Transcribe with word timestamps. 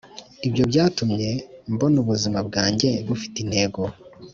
ibyo 0.47 0.63
byatumye 0.71 1.29
mbona 1.73 1.97
ubuzima 2.03 2.39
bwanjye 2.47 2.89
bufite 3.07 3.35
intego. 3.45 3.81